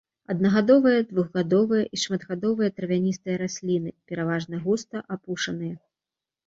Аднагадовыя, 0.33 1.03
двухгадовыя 1.09 1.83
і 1.97 2.01
шматгадовыя 2.05 2.69
травяністыя 2.77 3.35
расліны, 3.43 3.89
пераважна 4.11 4.55
густа 4.67 5.09
апушаныя. 5.19 5.75